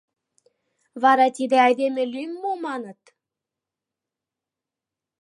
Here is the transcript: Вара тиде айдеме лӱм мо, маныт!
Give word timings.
Вара 1.01 1.27
тиде 1.35 1.57
айдеме 1.67 2.03
лӱм 2.13 2.31
мо, 2.41 2.51
маныт! 2.65 3.01